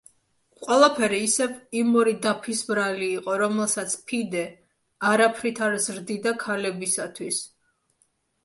ყველაფერი 0.67 1.17
ისევ 1.25 1.51
იმ 1.81 1.91
ორი 2.03 2.13
დაფის 2.23 2.63
ბრალი 2.69 3.09
იყო, 3.17 3.35
რომელსაც 3.43 3.93
ფიდე 4.13 4.47
არაფრით 5.11 5.63
არ 5.67 5.79
ზრდიდა 5.85 6.35
ქალებისათვის. 6.47 7.45